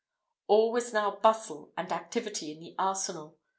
All 0.47 0.71
was 0.71 0.93
now 0.93 1.17
bustle 1.17 1.73
and 1.77 1.91
activity 1.91 2.51
in 2.51 2.59
the 2.59 2.73
arsenal. 2.79 3.37